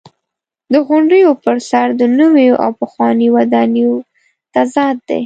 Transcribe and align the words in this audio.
د 0.73 0.75
غونډیو 0.87 1.29
پر 1.43 1.57
سر 1.69 1.87
د 2.01 2.03
نویو 2.19 2.55
او 2.63 2.69
پخوانیو 2.79 3.33
ودانیو 3.35 3.93
تضاد 4.53 4.95
دی. 5.07 5.19